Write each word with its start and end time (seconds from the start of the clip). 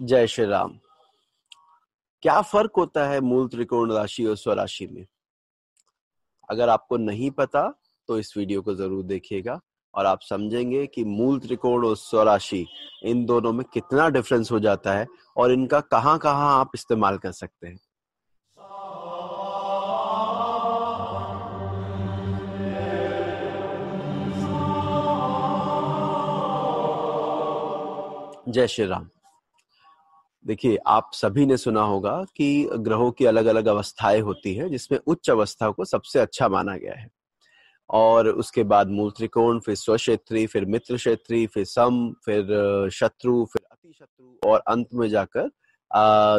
जय 0.00 0.26
श्री 0.26 0.44
राम। 0.46 0.78
क्या 2.22 2.40
फ़र्क 2.42 2.76
होता 2.78 3.04
है 3.08 3.20
मूल 3.20 3.48
त्रिकोण 3.48 3.92
राशि 3.92 4.24
और 4.24 4.36
स्वराशि 4.36 4.86
में? 4.86 5.04
अगर 6.48 6.68
आपको 6.68 6.96
नहीं 6.96 7.30
पता 7.30 7.66
तो 8.08 8.18
इस 8.18 8.36
वीडियो 8.36 8.62
को 8.62 8.74
ज़रूर 8.74 9.02
देखिएगा 9.02 9.60
और 9.94 10.06
आप 10.06 10.20
समझेंगे 10.20 10.86
कि 10.86 11.04
मूल 11.04 11.38
त्रिकोण 11.40 11.86
और 11.86 11.96
स्वराशि, 11.96 12.66
इन 13.04 13.24
दोनों 13.26 13.52
में 13.52 13.64
कितना 13.72 14.08
डिफरेंस 14.08 14.52
हो 14.52 14.60
जाता 14.60 14.92
है 14.92 15.06
और 15.36 15.52
इनका 15.52 15.80
कहाँ 15.80 16.18
कहाँ 16.18 16.58
आप 16.60 16.70
इस्तेमाल 16.74 17.18
कर 17.18 17.32
सकते 17.32 17.66
हैं। 17.66 17.78
जय 28.48 28.66
श्री 28.68 28.84
राम। 28.86 29.08
देखिए, 30.50 30.78
आप 30.86 31.10
सभी 31.14 31.44
ने 31.46 31.56
सुना 31.56 31.82
होगा 31.82 32.12
कि 32.36 32.68
ग्रहों 32.76 33.10
की 33.10 33.24
अलग 33.24 33.46
अलग 33.46 33.66
अवस्थाएँ 33.66 34.20
होती 34.20 34.54
है, 34.54 34.68
जिसमें 34.70 34.98
उच्च 35.06 35.30
अवस्था 35.30 35.70
को 35.70 35.84
सबसे 35.84 36.18
अच्छा 36.18 36.48
माना 36.48 36.76
गया 36.76 36.94
है। 36.94 37.08
और 37.90 38.28
उसके 38.28 38.62
बाद 38.62 38.88
मूल 38.88 39.10
त्रिकोण, 39.10 39.60
फिर 39.60 39.74
स्वक्षेत्री, 39.74 40.46
फिर 40.46 40.64
मित्र 40.64 40.96
क्षेत्री 40.96 41.46
फिर 41.46 41.64
सम, 41.64 42.14
फिर 42.24 42.88
शत्रु, 42.92 43.44
फिर 43.44 43.62
अति 43.70 43.92
शत्रु 43.98 44.50
और 44.50 44.62
अंत 44.68 44.88
में 44.94 45.08
जाकर 45.08 45.50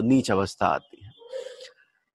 नीच 0.04 0.32
अवस्था 0.32 0.68
आती 0.68 1.06
है। 1.06 1.12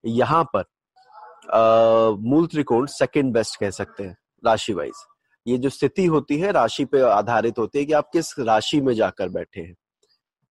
यहाँ 0.05 0.45
पर 0.56 2.17
मूल 2.20 2.47
त्रिकोण 2.47 2.87
सेकंड 2.87 3.33
बेस्ट 3.33 3.61
कह 3.61 3.70
सकते 3.70 4.03
हैं 4.03 4.17
राशि 4.47 4.73
वाइज 4.73 5.05
ये 5.47 5.59
जो 5.59 5.69
स्थिति 5.70 6.06
होती 6.06 6.39
है, 6.39 6.53
राशि 6.53 6.84
पे 6.84 7.01
आधारित 7.01 7.59
होती 7.59 7.78
है 7.78 7.84
कि 7.84 7.92
आप 7.92 8.11
किस 8.12 8.39
राशि 8.39 8.81
में 8.81 8.95
जाकर 8.95 9.28
बैठे 9.28 9.61
हैं। 9.61 9.75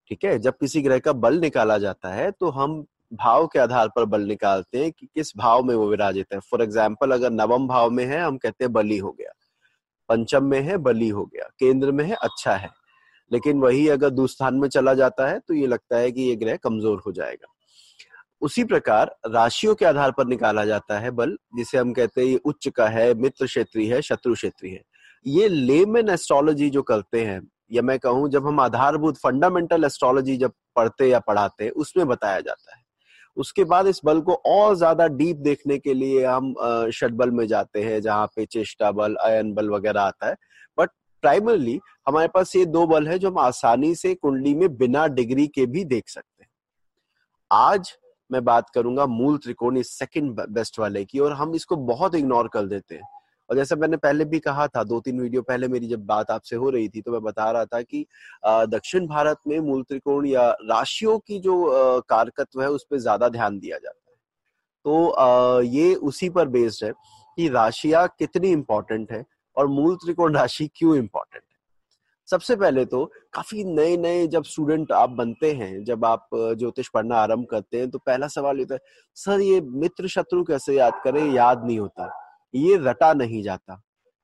ठीक 0.10 0.24
है? 0.26 0.38
जब 0.40 0.54
किसी 0.54 0.82
ग्रह 0.82 1.00
का 1.00 1.14
बल 1.14 1.40
निकाला 1.40 1.78
जाता 1.78 2.14
है 2.14 2.30
तो 2.32 2.50
हम 2.52 2.86
भाव 3.14 3.46
के 3.48 3.60
आधार 3.60 3.88
पर 3.88 4.06
बल 4.06 4.22
निकालते 4.22 4.84
हैं 4.84 4.92
कि 4.92 5.08
किस 5.08 5.32
भाव 5.38 5.64
में 5.64 5.74
वो 5.76 5.90
विराजित 5.90 6.34
है। 6.34 6.40
फॉर 6.42 6.62
एग्ज़ाम्पल 6.62 7.12
अगर 7.12 7.32
नवम 7.32 7.68
भाव 7.68 7.90
में 7.90 8.06
है, 8.06 8.22
हम 8.22 8.38
कहते 8.38 8.64
हैं 8.64 8.72
बली 8.74 8.98
हो 8.98 9.12
गया। 9.12 9.32
पंचम 10.10 10.44
में 10.44 10.60
है, 10.62 10.78
बली 10.80 11.10
हो 11.10 11.26
गया। 11.26 11.50
केंद्र 11.60 11.92
में 11.92 12.04
है 12.06 12.16
अच्छा 12.16 12.56
है। 12.56 12.70
लेकिन 13.32 13.60
वही 13.60 13.88
अगर 13.90 14.10
दूस्थान 14.12 14.56
में 14.56 14.68
चला 14.70 14.94
जाता 14.94 15.28
है 15.28 15.40
तो 15.40 15.54
ये 15.54 15.68
लगता 15.68 15.98
है 15.98 16.12
कि 16.12 16.22
ये 16.22 16.36
ग्रह 16.36 16.56
कमज़ोर 16.56 17.02
हो 17.06 17.12
जाएगा। 17.12 17.54
उसी 18.42 18.64
प्रकार 18.64 19.16
राशियों 19.28 19.74
के 19.76 19.86
आधार 19.86 20.12
पर 20.12 20.28
निकाला 20.28 20.66
जाता 20.66 21.00
है 21.00 21.12
बल, 21.12 21.38
जिसे 21.56 21.78
हम 21.78 21.94
कहते 21.94 22.22
हैं 22.22 22.28
ये 22.28 22.40
उच्च 22.46 22.68
का 22.68 22.88
है, 22.88 23.14
मित्र 23.14 23.46
क्षेत्रीय 23.46 23.94
है, 23.94 24.02
शत्रु 24.02 24.34
क्षेत्रीय 24.34 24.74
है। 24.74 24.84
ये 25.26 25.48
लेमन 25.48 26.10
एस्ट्रोलॉजी 26.10 26.70
जो 26.70 26.82
करते 26.84 27.24
हैं 27.26 27.42
या 27.72 27.82
मैं 27.82 27.98
कहूँ, 28.00 28.30
जब 28.30 28.48
हम 28.48 28.60
आधारभूत 28.60 29.18
फंडामेंटल 29.18 29.84
एस्ट्रोलॉजी 29.84 30.38
जब 30.38 30.54
पढ़ते 30.76 31.10
या 31.10 31.20
पढ़ाते, 31.20 31.70
उसमें 31.70 32.08
बताया 32.08 32.40
जाता 32.40 32.76
है। 32.76 32.84
उसके 33.38 33.64
बाद 33.64 33.88
इस 33.88 34.00
बल 34.06 34.20
को 34.22 34.34
और 34.48 34.76
ज़्यादा 34.76 35.08
डीप 35.10 35.38
देखने 35.38 35.78
के 35.78 35.94
लिए 35.94 36.26
हम 36.26 36.54
षटबल 36.94 37.32
में 37.32 37.46
जाते 37.48 37.84
हैं, 37.84 38.02
जहाँ 38.02 38.28
पे 38.36 38.46
चेष्टा 38.46 38.92
बल, 38.92 39.16
अयन 39.16 39.54
बल 39.54 39.70
वगैरह 39.70 40.02
आता 40.02 40.28
है। 40.28 40.36
बट 40.78 40.90
प्राइमरली 41.24 41.80
हमारे 42.08 42.28
पास 42.28 42.56
ये 42.56 42.66
दो 42.68 42.86
बल 42.88 43.08
है 43.08 43.18
जो 43.20 43.30
हम 43.32 43.38
आसानी 43.40 43.94
से 43.96 44.14
कुंडली 44.16 44.54
में 44.56 44.76
बिना 44.78 45.06
डिग्री 45.10 45.48
के 45.48 45.66
भी 45.66 45.84
देख 45.86 46.10
सकते 46.10 46.44
हैं। 46.44 46.50
आज 47.52 47.94
मैं 48.30 48.44
बात 48.46 48.70
करूँगा 48.70 49.06
मूल 49.06 49.38
त्रिकोण 49.38 49.78
इस 49.78 49.90
सेकंड 49.90 50.40
बेस्ट 50.50 50.80
वाले 50.80 51.04
की 51.06 51.20
और 51.20 51.34
हम 51.34 51.56
इसको 51.56 51.76
बहुत 51.76 52.16
इग्नोर 52.16 52.48
कर 52.48 52.66
देते 52.66 52.96
हैं। 52.96 53.04
और 53.50 53.56
जैसे 53.56 53.76
मैंने 53.76 53.98
पहले 53.98 54.26
भी 54.26 54.40
कहा 54.40 54.68
था 54.68 54.84
दो 54.84 55.00
तीन 55.00 55.20
वीडियो 55.22 55.42
पहले 55.42 55.68
मेरी 55.68 55.88
जब 55.88 56.06
बात 56.06 56.32
आपसे 56.32 56.56
हो 56.56 56.70
रही 56.70 56.90
थी 56.90 57.02
तो 57.02 57.12
मैं 57.12 57.22
बता 57.24 57.50
रहा 57.52 57.66
था 57.66 57.82
कि 57.82 58.06
दक्षिण 58.70 59.08
भारत 59.08 59.38
में 59.48 59.60
मूल 59.62 59.84
त्रिकोण 59.84 60.26
या 60.26 60.50
राशियों 60.64 61.18
की 61.20 61.40
जो 61.40 62.02
कारकत्व 62.10 62.62
है, 62.62 62.70
उस 62.70 62.86
पर 62.92 62.98
ज़्यादा 63.00 63.30
ध्यान 63.30 63.60
दिया 63.60 63.78
जाता 63.78 64.00
है। 64.02 64.16
तो 64.86 65.62
ये 65.64 65.94
उसी 65.96 66.30
पर 66.30 66.48
बेस्ड 66.50 66.86
है 66.86 66.92
कि 67.38 67.48
राशियाँ 67.50 68.08
कितनी 68.20 68.52
इंपॉर्टेंट 68.52 69.12
है 69.12 69.24
और 69.58 69.68
मूल 69.70 69.96
त्रिकोण 69.96 70.36
राशि 70.36 70.70
क्यों 70.76 70.96
इंपॉर्टेंट 70.96 71.42
है। 71.42 71.54
सबसे 72.28 72.56
पहले 72.56 72.86
तो 72.86 73.04
काफ़ी 73.34 73.64
नए 73.66 73.96
नए 73.98 74.28
जब 74.28 74.44
स्टूडेंट 74.44 74.92
आप 74.92 75.10
बनते 75.12 75.52
हैं, 75.54 75.84
जब 75.84 76.06
आप 76.06 76.28
ज्योतिष 76.34 76.88
पढ़ना 76.90 77.18
आरंभ 77.18 77.46
करते 77.52 77.80
हैं 77.80 77.90
तो 77.90 77.98
पहला 78.00 78.28
सवाल 78.28 78.60
होता 78.60 78.76
है, 78.76 78.80
सर, 79.18 79.40
ये 79.42 79.62
मित्र 79.62 80.08
शत्रु 80.08 80.44
कैसे 80.44 80.76
याद 80.76 81.02
करें? 81.04 81.24
याद 81.34 81.66
नहीं 81.66 81.80
होता। 81.80 82.12
ये 82.56 82.76
रटा 82.82 83.14
नहीं 83.14 83.42
जाता 83.44 83.82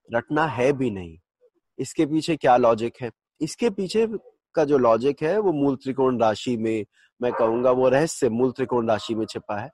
रटना 0.09 0.45
है 0.47 0.71
भी 0.73 0.89
नहीं। 0.91 1.17
इसके 1.79 2.05
पीछे 2.05 2.35
क्या 2.35 2.55
लॉजिक 2.57 2.93
है? 3.01 3.09
इसके 3.41 3.69
पीछे 3.69 4.07
का 4.55 4.63
जो 4.65 4.77
लॉजिक 4.77 5.21
है 5.23 5.37
वो 5.39 5.51
मूल 5.53 5.75
त्रिकोण 5.75 6.19
राशि 6.21 6.55
में 6.57 6.85
मैं 7.21 7.31
कहूँगा 7.33 7.71
वो 7.71 7.89
रहस्य 7.89 8.29
मूल 8.29 8.51
त्रिकोण 8.51 8.89
राशि 8.89 9.15
में 9.15 9.25
छिपा 9.25 9.59
है। 9.59 9.69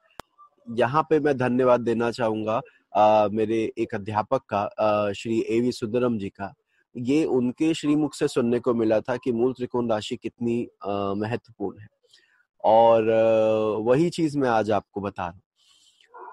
यहाँ 0.68 1.04
पे 1.10 1.20
मैं 1.20 1.38
धन्यवाद 1.38 1.82
देना 1.82 2.12
चाहूँगा 2.12 2.62
आ, 2.94 3.28
मेरे 3.28 3.72
एक 3.78 3.96
अध्यापक 3.96 4.42
का 4.50 4.60
आ, 4.60 5.12
श्री 5.14 5.40
ए 5.50 5.60
वी 5.62 5.72
सुंदरम 5.72 6.18
जी 6.18 6.30
का। 6.30 6.54
ये 6.96 7.24
उनके 7.26 7.74
श्रीमुख 7.74 8.14
से 8.16 8.28
सुनने 8.28 8.60
को 8.60 8.74
मिला 8.74 9.00
था 9.00 9.16
कि 9.18 9.32
मूल 9.32 9.54
त्रिकोण 9.54 9.90
राशि 9.90 10.16
कितनी 10.16 10.62
महत्वपूर्ण 10.86 11.80
है। 11.80 11.88
और 12.64 13.10
वही 13.86 14.10
चीज़ 14.10 14.38
मैं 14.38 14.50
आज 14.50 14.72
आपको 14.72 15.02
बता 15.02 15.24
रहा 15.24 15.32
हूँ। 15.32 15.42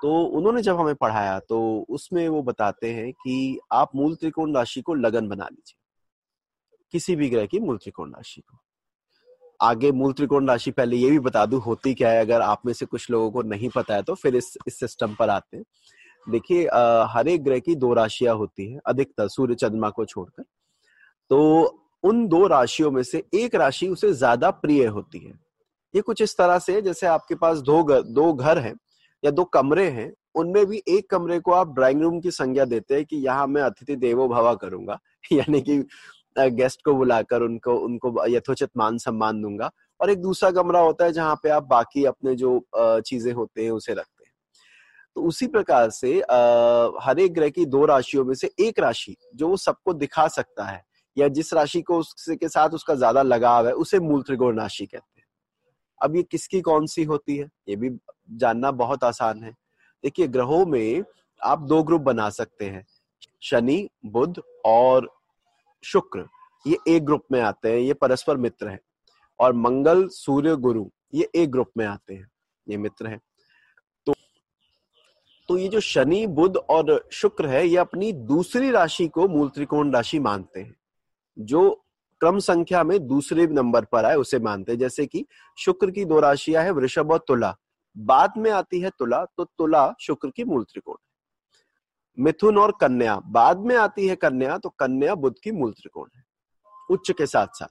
तो 0.05 0.15
उन्होंने 0.29 0.61
जब 0.63 0.79
हमें 0.81 0.95
पढ़ाया 0.95 1.39
तो 1.41 1.59
उसमें 1.89 2.29
वो 2.29 2.43
बताते 2.43 2.93
हैं 2.93 3.13
कि 3.15 3.59
आप 3.73 3.91
मूल 3.97 4.15
त्रिकोण 4.15 4.55
राशि 4.55 4.81
को 4.81 4.95
लगन 4.95 5.29
बना 5.29 5.45
लीजिए। 5.45 5.77
किसी 6.95 7.17
भी 7.17 7.29
ग्रह 7.31 7.47
की 7.47 7.61
मूल 7.61 7.77
त्रिकोण 7.77 8.11
राशि 8.11 8.41
को। 8.41 8.59
आगे 9.61 9.93
मूल 9.93 10.13
त्रिकोण 10.13 10.49
राशि 10.49 10.71
पहले 10.71 10.97
ये 10.97 11.11
भी 11.11 11.19
बता 11.21 11.45
दू, 11.47 11.59
होती 11.59 11.95
क्या 11.95 12.11
है? 12.11 12.21
अगर 12.21 12.41
आप 12.43 12.67
में 12.67 12.73
से 12.73 12.87
कुछ 12.87 13.11
लोगों 13.11 13.31
को 13.31 13.43
नहीं 13.45 13.69
पता 13.69 13.95
है 13.95 14.03
तो 14.03 14.15
फिर 14.15 14.37
इस 14.37 14.53
इस 14.67 14.79
सिस्टम 14.81 15.15
पर 15.15 15.31
आते 15.31 15.57
हैं। 15.57 15.65
देखिए 16.27 16.67
हर 17.09 17.29
एक 17.29 17.45
ग्रह 17.45 17.59
की 17.61 17.75
दो 17.77 17.93
राशियाँ 17.95 18.35
होती 18.37 18.71
हैं, 18.73 18.81
अधिकतर 18.87 19.29
सूर्य 19.29 19.55
चंद्रमा 19.57 19.91
को 19.91 20.05
छोड़कर। 20.05 20.43
तो 21.31 21.65
उन 22.05 22.27
दो 22.29 22.47
राशियों 22.49 22.91
में 22.91 23.03
से 23.03 23.23
एक 23.35 23.55
राशि 23.55 23.89
उसे 23.89 24.13
ज़्यादा 24.15 24.51
प्रिय 24.53 24.87
होती 24.87 25.19
है। 25.19 25.33
ये 25.95 26.01
कुछ 26.03 26.23
इस 26.23 26.37
तरह 26.39 26.59
से 26.61 26.81
जैसे 26.83 27.07
आपके 27.09 27.35
पास 27.37 27.59
दो 27.61 27.83
घर 27.85 28.03
दो 28.05 28.33
घर 28.33 28.59
हैं। 28.59 28.75
या 29.25 29.31
दो 29.31 29.45
कमरे 29.45 29.89
हैं, 29.91 30.13
उनमें 30.35 30.65
भी 30.67 30.83
एक 30.89 31.09
कमरे 31.11 31.39
को 31.41 31.53
आप 31.53 31.75
ड्राइंग 31.75 32.03
रूम 32.03 32.21
की 32.21 32.31
संज्ञा 32.31 32.65
देते 32.65 32.95
हैं 32.95 33.05
कि 33.05 33.17
यहाँ 33.17 33.47
मैं 33.47 33.63
अतिथि 33.63 33.97
देवो 33.97 34.29
भवा 34.29 34.55
करूँगा, 34.55 34.99
यानी 35.33 35.61
कि 35.61 35.79
गेस्ट 36.39 36.83
को 36.85 36.95
बुलाकर 36.95 37.43
उनको 37.43 37.75
उनको 37.77 38.27
यथोचित 38.29 38.71
मान 38.77 38.99
सम्मान 38.99 39.41
दूँगा। 39.43 39.71
और 40.01 40.11
एक 40.11 40.21
दूसरा 40.23 40.51
कमरा 40.51 40.81
होता 40.81 41.05
है 41.05 41.13
जहाँ 41.13 41.35
पे 41.43 41.49
आप 41.49 41.67
बाकी 41.67 42.05
अपने 42.05 42.35
जो 42.37 42.61
चीज़ें 42.77 43.33
होते 43.33 43.65
हैं 43.65 43.71
उसे 43.71 43.93
रखते 43.93 44.25
हैं। 44.25 44.33
तो 45.17 45.23
उसी 45.23 45.47
प्रकार 45.47 45.91
से 45.91 46.13
हर 47.03 47.21
एक 47.21 47.35
ग्रह 47.35 47.49
की 47.49 47.65
दो 47.67 47.85
राशियों 47.87 48.25
में 48.25 48.35
से 48.35 48.51
एक 48.61 48.79
राशि 48.79 49.17
जो 49.35 49.49
वो 49.49 49.57
सबको 49.57 49.93
दिखा 49.95 50.27
सकता 50.29 50.65
है, 50.65 50.83
या 51.17 51.29
जिस 51.29 51.53
राशि 51.55 51.83
को 51.83 51.99
उसके 51.99 52.49
साथ 52.49 52.71
उसका 52.71 52.95
ज़्यादा 52.95 53.23
लगाव 53.23 53.67
है, 53.67 53.73
उसे 53.73 54.01
मूल 54.01 54.23
त्रिकोण 54.23 54.59
राशि 54.59 54.87
कहते 54.87 55.14
हैं। 55.14 55.14
अब 56.05 56.17
ये 56.17 56.23
किसकी 56.23 56.61
कौन 56.61 56.87
सी 56.87 57.05
होती 57.05 57.37
है? 57.37 57.49
ये 57.69 57.77
भी 57.77 57.91
जानना 58.31 58.71
बहुत 58.71 59.05
आसान 59.05 59.45
है। 59.45 59.51
देखिए, 60.05 60.29
ग्रहों 60.29 60.67
में 60.67 61.05
आप 61.43 61.61
दो 61.61 61.83
ग्रुप 61.83 62.01
बना 62.01 62.31
सकते 62.31 62.65
हैं, 62.65 62.87
शनि, 63.43 63.89
बुध 64.07 64.41
और 64.65 65.11
शुक्र। 65.85 66.27
ये 66.67 66.79
एक 66.89 67.05
ग्रुप 67.05 67.25
में 67.33 67.41
आते 67.41 67.73
हैं, 67.73 67.79
ये 67.79 67.95
परस्पर 67.95 68.37
मित्र 68.37 68.69
है। 68.69 68.81
और 69.41 69.53
मंगल, 69.53 70.09
सूर्य, 70.09 70.57
गुरु, 70.57 70.91
ये 71.15 71.29
एक 71.35 71.51
ग्रुप 71.51 71.71
में 71.77 71.87
आते 71.87 72.15
हैं, 72.15 72.29
ये 72.69 72.77
मित्र 72.77 73.07
है। 73.07 73.21
तो 74.07 74.15
तो 75.49 75.59
ये 75.59 75.69
जो 75.69 75.81
शनि, 75.81 76.27
बुध 76.27 76.57
और 76.57 77.09
शुक्र 77.13 77.47
है, 77.47 77.67
ये 77.67 77.77
अपनी 77.77 78.13
दूसरी 78.13 78.71
राशि 78.71 79.09
को 79.09 79.29
मूल 79.29 79.49
त्रिकोण 79.49 79.93
राशि 79.93 80.19
मानते 80.19 80.61
हैं, 80.61 80.77
जो 81.39 81.84
क्रम 82.21 82.39
संख्या 82.39 82.83
में 82.85 83.07
दूसरे 83.07 83.47
नंबर 83.47 83.85
पर 83.85 84.05
आए, 84.05 84.15
उसे 84.15 84.39
मानते 84.39 84.73
हैं। 84.73 84.79
जैसे 84.79 85.07
कि 85.07 85.25
शुक्र 85.59 85.91
की 85.91 86.05
दो 86.05 86.21
राशियाँ 86.21 86.63
है, 86.63 86.71
वृषभ 86.71 87.13
और 87.13 87.25
तुला। 87.29 87.55
बाद 87.97 88.33
में 88.37 88.51
आती 88.51 88.81
है 88.81 88.91
तुला 88.91 89.25
तो 89.27 89.45
तुला 89.45 89.93
शुक्र 90.01 90.31
की 90.31 90.45
मूल 90.45 90.65
त्रिकोण 90.65 90.95
है। 90.95 91.13
मिथुन 92.19 92.59
और 92.59 92.73
कन्या, 92.81 93.17
बाद 93.19 93.59
में 93.59 93.77
आती 93.77 94.07
है 94.09 94.17
कन्या 94.17 94.59
तो 94.59 94.69
कन्या 94.69 95.15
बुद्ध 95.15 95.37
की 95.45 95.53
मूल 95.53 95.73
त्रिकोण 95.73 96.09
है। 96.17 96.23
उच्च 96.91 97.11
के 97.11 97.27
साथ 97.27 97.47
साथ 97.55 97.69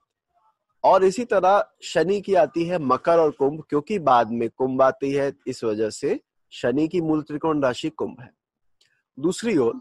और 0.83 1.03
इसी 1.03 1.25
तरह 1.25 1.63
शनि 1.83 2.19
की 2.21 2.33
आती 2.35 2.63
है 2.65 2.77
मकर 2.79 3.19
और 3.19 3.31
कुंभ, 3.31 3.63
क्योंकि 3.69 3.99
बाद 3.99 4.31
में 4.31 4.49
कुंभ 4.49 4.81
आती 4.81 5.11
है, 5.11 5.31
इस 5.47 5.63
वजह 5.63 5.89
से 5.89 6.19
शनि 6.51 6.87
की 6.87 7.01
मूल 7.01 7.21
त्रिकोण 7.21 7.61
राशि 7.63 7.89
कुंभ 7.89 8.21
है। 8.21 8.31
दूसरी 9.17 9.57
ओर 9.57 9.79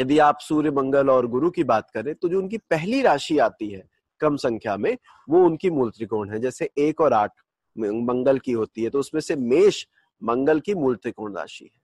यदि 0.00 0.18
आप 0.20 0.38
सूर्य, 0.40 0.70
मंगल 0.72 1.10
और 1.10 1.26
गुरु 1.28 1.50
की 1.50 1.64
बात 1.64 1.90
करें 1.90 2.14
तो 2.14 2.28
जो 2.28 2.38
उनकी 2.38 2.58
पहली 2.60 3.00
राशि 3.02 3.38
आती 3.40 3.68
है 3.68 3.88
कम 4.20 4.36
संख्या 4.38 4.76
में, 4.76 4.96
वो 5.28 5.44
उनकी 5.44 5.70
मूल 5.70 5.90
त्रिकोण 5.90 6.30
है। 6.30 6.38
जैसे 6.40 6.70
एक 6.78 7.00
और 7.00 7.12
आठ 7.12 7.32
मंगल 7.76 8.38
की 8.38 8.52
होती 8.52 8.82
है 8.82 8.90
तो 8.90 8.98
उसमें 8.98 9.20
से 9.20 9.36
मेष 9.36 9.84
मंगल 10.22 10.60
की 10.60 10.74
मूल 10.74 10.96
त्रिकोण 10.96 11.34
राशि 11.36 11.64
है। 11.64 11.80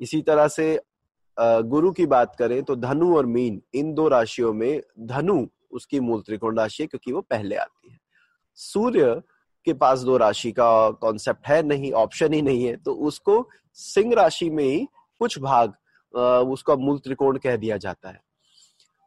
इसी 0.00 0.20
तरह 0.22 0.48
से 0.48 0.80
गुरु 1.36 1.90
की 1.92 2.06
बात 2.06 2.34
करें 2.36 2.62
तो 2.62 2.76
धनु 2.76 3.16
और 3.16 3.26
मीन, 3.26 3.60
इन 3.74 3.92
दो 3.94 4.08
राशियों 4.08 4.52
में 4.52 4.80
धनु 5.00 5.46
उसकी 5.72 6.00
मूल 6.00 6.20
त्रिकोण 6.22 6.58
राशि 6.58 6.82
है, 6.82 6.86
क्योंकि 6.86 7.12
वो 7.12 7.20
पहले 7.20 7.56
आती 7.56 7.90
है। 7.90 7.98
सूर्य 8.58 9.22
के 9.66 9.72
पास 9.74 10.00
दो 10.00 10.16
राशि 10.16 10.50
का 10.52 10.90
कॉन्सेप्ट 10.92 11.46
है, 11.48 11.62
नहीं 11.62 11.92
ऑप्शन 11.94 12.32
ही 12.32 12.42
नहीं 12.42 12.64
है 12.64 12.76
तो 12.76 12.94
उसको 13.08 13.48
सिंह 13.78 14.14
राशि 14.14 14.50
में 14.50 14.64
ही 14.64 14.86
कुछ 15.20 15.38
भाग 15.40 15.74
उसका 16.14 16.76
मूल 16.76 16.98
त्रिकोण 16.98 17.38
कह 17.38 17.56
दिया 17.56 17.76
जाता 17.76 18.08
है। 18.08 18.20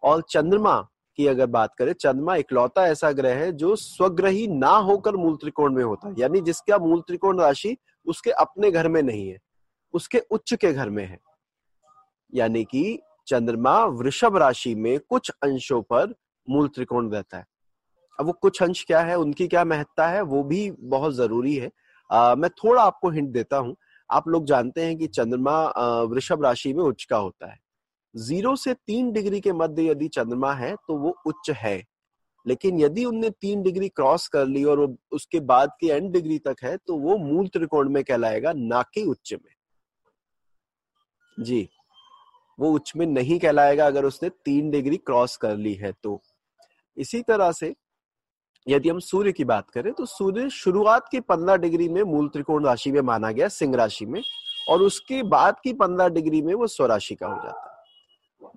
और 0.04 0.22
चंद्रमा 0.30 0.80
की 1.20 1.28
अगर 1.28 1.46
बात 1.48 1.74
करें 1.76 1.92
चंद्रमा 1.94 2.36
इकलौता 2.36 2.86
ऐसा 2.88 3.12
ग्रह 3.12 3.36
है 3.36 3.52
जो 3.52 3.76
स्वग्रही 3.76 4.48
ना 4.48 4.70
होकर 4.70 5.16
मूल 5.16 5.36
त्रिकोण 5.36 5.74
में 5.74 5.84
होता 5.84 6.08
है। 6.08 6.16
यानी 6.20 6.42
जिसका 6.42 6.78
मूल 6.78 7.02
त्रिकोण 7.02 7.40
राशि 7.40 7.76
उसके 8.06 8.32
अपने 8.32 8.72
घर 8.72 8.88
में 8.88 9.02
नहीं 9.02 9.28
है 9.30 9.38
उसके 9.94 10.20
उच्च 10.32 10.54
के 10.54 10.74
घर 10.74 10.90
में 10.90 11.06
है। 11.06 11.20
यानी 12.34 12.64
कि 12.64 13.00
चंद्रमा 13.28 13.84
वृषभ 13.86 14.38
राशि 14.38 14.74
में 14.76 15.00
कुछ 15.00 15.32
अंशों 15.44 15.82
पर 15.82 16.14
मूल 16.48 16.68
त्रिकोण 16.68 17.10
रहता 17.12 17.38
है। 17.38 17.46
अब 18.20 18.26
वो 18.26 18.32
कुछ 18.32 18.62
अंश 18.64 18.84
क्या 18.84 19.00
है 19.00 19.16
उनकी 19.16 19.48
क्या 19.48 19.64
महत्ता 19.66 20.08
है 20.08 20.22
वो 20.22 20.44
भी 20.44 20.70
बहुत 20.72 21.14
ज़रूरी 21.14 21.56
है। 21.56 21.70
आ, 22.10 22.36
मैं 22.36 22.50
थोड़ा 22.50 22.84
आपको 22.84 23.10
हिंट 23.10 23.30
देता 23.30 23.58
हूँ। 23.58 23.76
आप 24.10 24.28
लोग 24.28 24.46
जानते 24.46 24.86
हैं 24.86 24.98
कि 24.98 25.08
चंद्रमा 25.08 25.62
वृषभ 26.04 26.44
राशि 26.44 26.74
में 26.74 26.84
उच्च 26.84 27.04
का 27.04 27.18
होता 27.18 27.52
है। 27.52 27.60
ज़ीरो 28.16 28.56
से 28.56 28.74
तीन 28.74 29.12
डिग्री 29.12 29.40
के 29.42 29.54
मध्य 29.54 29.90
यदि 29.90 30.08
चंद्रमा 30.08 30.54
है 30.54 30.76
तो 30.78 30.98
वो 30.98 31.16
उच्च 31.26 31.50
है। 31.56 31.82
लेकिन 32.46 32.80
यदि 32.80 33.04
उनने 33.06 33.30
तीन 33.32 33.64
डिग्री 33.64 33.90
क्रॉस 33.90 34.28
कर 34.28 34.46
ली 34.48 34.64
और 34.64 34.80
उसके 35.12 35.40
बाद 35.42 35.72
की 35.82 35.88
एंड 35.88 36.12
डिग्री 36.12 36.38
तक 36.40 36.64
है 36.64 36.76
तो 36.78 36.96
वो 36.98 37.18
मूल 37.18 37.48
त्रिकोण 37.48 37.90
में 37.90 38.04
कहलाएगा, 38.04 38.54
ना 38.54 38.82
कि 38.84 39.04
उच्च 39.04 39.34
में। 39.34 39.54
जी। 41.38 41.68
वो 42.60 42.72
उच्च 42.72 42.94
में 42.96 43.06
नहीं 43.06 43.40
कहलाएगा 43.40 43.86
अगर 43.88 44.06
उसने 44.06 44.30
तीन 44.46 44.70
डिग्री 44.72 44.98
क्रॉस 44.98 45.36
कर 45.38 45.58
ली 45.58 45.74
है 45.74 45.92
तो। 45.94 46.22
इसी 46.98 47.22
तरह 47.22 47.52
से 47.52 47.74
यदि 48.68 48.90
हम 48.90 49.00
सूर्य 49.00 49.32
की 49.32 49.44
बात 49.46 49.70
करें 49.70 49.92
तो 49.94 50.06
सूर्य 50.06 50.50
शुरुआत 50.50 51.08
की 51.12 51.20
पंद्रह 51.22 51.56
डिग्री 51.56 51.88
में 51.90 52.02
मूल 52.04 52.28
त्रिकोण 52.28 52.66
राशि 52.66 52.92
में 52.92 53.02
माना 53.02 53.32
गया, 53.32 53.48
सिंह 53.48 53.76
राशि 53.76 54.06
में, 54.06 54.22
और 54.70 54.82
उसके 54.82 55.22
बाद 55.26 55.60
की 55.64 55.74
पंद्रह 55.74 56.08
डिग्री 56.10 56.42
में 56.42 56.54
वो 56.54 56.68
स्वराशि 56.68 57.16
का 57.16 57.28
हो 57.28 57.44
जाता 57.44 57.62
है। 57.62 57.76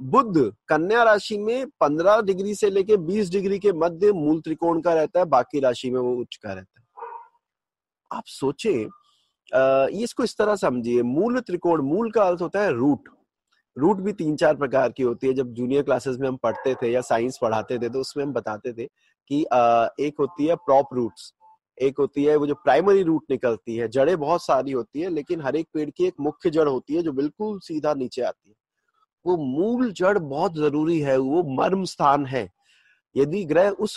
बुद्ध 0.03 0.53
कन्या 0.69 1.03
राशि 1.03 1.39
में 1.39 1.67
पंद्रह 1.81 2.21
डिग्री 2.23 2.55
से 2.55 2.71
लेके 2.71 2.97
बीस 2.99 3.31
डिग्री 3.31 3.59
के 3.59 3.73
मध्य 3.75 4.13
मूल 4.13 4.41
त्रिकोण 4.41 4.81
का 4.81 4.95
रहता 4.95 5.19
है, 5.21 5.25
बाकी 5.27 5.61
राशि 5.61 5.91
में 5.91 6.01
वो 6.01 6.15
उच्च 6.17 6.37
का 6.37 6.53
रहता 6.53 6.81
है। 6.81 7.09
आप 8.11 8.25
सोचे 8.27 8.73
इसको 10.03 10.25
इस 10.25 10.37
तरह 10.39 10.55
समझिए, 10.57 11.03
मूल 11.03 11.41
त्रिकोण, 11.41 11.81
मूल 11.83 12.11
का 12.11 12.23
अर्थ 12.23 12.41
होता 12.43 12.61
है 12.61 12.73
रूट। 12.73 13.09
रूट 13.81 13.97
भी 13.99 14.13
तीन 14.13 14.37
चार 14.37 14.57
प्रकार 14.57 14.93
की 14.93 15.03
होती 15.03 15.27
है। 15.27 15.33
जब 15.35 15.53
जूनियर 15.55 15.83
क्लासेस 15.83 16.17
में 16.21 16.29
हम 16.29 16.37
पढ़ते 16.37 16.75
थे 16.75 16.91
या 16.93 17.01
साइंस 17.03 17.39
पढ़ाते 17.43 17.79
थे 17.79 17.89
तो 17.89 18.01
उसमें 18.01 18.25
हम 18.25 18.33
बताते 18.33 18.73
थे 18.73 18.85
कि 19.31 19.41
एक 20.01 20.15
होती 20.21 20.47
है 20.47 20.55
प्रॉप 20.59 20.95
रूट्स 20.95 21.33
एक 21.79 21.99
होती 21.99 22.25
है 22.25 22.35
वो 22.37 22.47
जो 22.47 22.55
प्राइमरी 22.55 23.03
रूट 23.03 23.23
निकलती 23.31 23.77
है। 23.77 23.89
जड़ें 23.89 24.17
बहुत 24.19 24.43
सारी 24.43 24.73
होती 24.73 25.01
है, 25.01 25.11
लेकिन 25.11 25.41
हर 25.43 25.57
एक 25.57 25.67
पेड़ 25.75 25.89
की 25.91 26.07
एक 26.07 26.15
मुख्य 26.21 26.51
जड़ 26.51 26.69
होती 26.69 26.95
है 26.95 27.03
जो 27.03 27.13
बिल्कुल 27.13 27.59
सीधा 27.63 27.95
नीचे 27.95 28.23
आती 28.23 28.49
है। 28.49 28.55
वो 29.25 29.37
मूल 29.39 29.91
जड़ 29.93 30.19
बहुत 30.19 30.57
ज़रूरी 30.57 30.99
है, 31.01 31.17
वो 31.19 31.43
मर्म 31.55 31.85
स्थान 31.87 32.27
है। 32.27 32.49
यदि 33.17 33.45
ग्रह 33.45 33.71
उस 33.71 33.97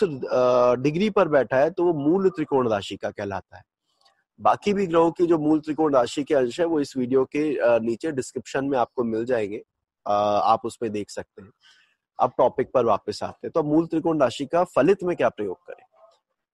डिग्री 0.82 1.10
पर 1.10 1.28
बैठा 1.28 1.56
है 1.56 1.70
तो 1.70 1.84
वो 1.84 1.92
मूल 2.00 2.28
त्रिकोण 2.30 2.68
राशि 2.68 2.96
का 2.96 3.10
कहलाता 3.10 3.56
है। 3.56 3.62
बाकी 4.40 4.72
भी 4.74 4.86
ग्रहों 4.86 5.10
की 5.10 5.26
जो 5.26 5.38
मूल 5.38 5.60
त्रिकोण 5.60 5.94
राशि 5.94 6.22
के 6.24 6.34
अंश 6.34 6.60
है, 6.60 6.66
वो 6.66 6.80
इस 6.80 6.96
वीडियो 6.96 7.24
के 7.26 7.78
नीचे 7.80 8.12
डिस्क्रिप्शन 8.12 8.64
में 8.64 8.78
आपको 8.78 9.04
मिल 9.04 9.24
जाएँगे। 9.24 9.62
आप 10.06 10.64
उसमें 10.64 10.90
देख 10.92 11.10
सकते 11.10 11.42
हैं। 11.42 11.50
अब 12.18 12.32
टॉपिक 12.38 12.70
पर 12.72 12.84
वापस 12.84 13.22
आते 13.22 13.46
हैं। 13.46 13.52
तो 13.54 13.62
मूल 13.62 13.86
त्रिकोण 13.86 14.20
राशि 14.20 14.46
का 14.46 14.64
फलित 14.64 15.02
में 15.02 15.16
क्या 15.16 15.28
प्रयोग 15.28 15.56
करें? 15.66 15.84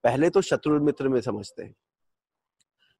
पहले 0.04 0.30
तो 0.30 0.40
शत्रु 0.40 0.80
मित्र 0.80 1.08
में 1.08 1.20
समझते 1.20 1.62
हैं। 1.62 1.74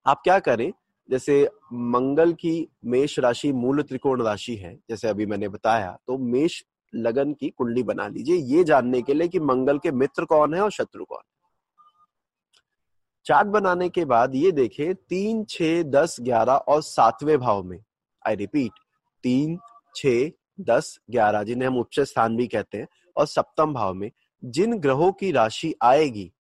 आप 0.07 0.21
क्या 0.25 0.39
करें? 0.39 0.73
जैसे 1.09 1.43
मंगल 1.73 2.33
की 2.33 2.69
मेष 2.85 3.19
राशि 3.19 3.53
मूल 3.53 3.83
त्रिकोण 3.83 4.23
राशि 4.23 4.55
है, 4.57 4.75
जैसे 4.91 5.09
अभी 5.09 5.27
मैंने 5.27 5.49
बताया 5.49 5.97
तो 6.07 6.19
मेष 6.19 6.63
लगन 6.93 7.33
की 7.33 7.49
कुंडली 7.49 7.83
बना 7.83 8.07
लीजिए। 8.09 8.37
ये 8.37 8.65
जानने 8.65 9.01
के 9.03 9.15
लिए 9.15 9.29
कि 9.29 9.41
मंगल 9.41 9.79
के 9.79 9.91
मित्र 9.93 10.25
कौन 10.25 10.55
है 10.55 10.61
और 10.61 10.71
शत्रु 10.71 11.05
कौन 11.05 11.19
है। 11.19 11.39
चार्ट 13.27 13.49
बनाने 13.49 13.89
के 13.89 14.05
बाद 14.05 14.35
ये 14.35 14.51
देखें, 14.53 14.95
तीन 14.95 15.45
छ 15.45 15.63
दस, 15.87 16.17
ग्यारह 16.21 16.53
और 16.53 16.83
सातवें 16.83 17.39
भाव 17.39 17.63
में। 17.63 17.79
आई 18.23 18.37
रिपीट 18.37 18.73
तीन 19.25 19.59
छ 19.97 20.07
दस 20.61 20.99
ग्यारह, 21.11 21.43
जिन्हें 21.43 21.69
हम 21.69 21.79
उच्च 21.79 22.01
स्थान 22.01 22.37
भी 22.37 22.47
कहते 22.47 22.79
हैं, 22.79 22.89
और 23.17 23.27
सप्तम 23.27 23.73
भाव 23.75 23.95
में, 23.95 24.11
जिन 24.43 24.79
ग्रहों 24.79 25.13
की 25.13 25.31
राशि 25.33 25.75
आएगी, 25.83 26.31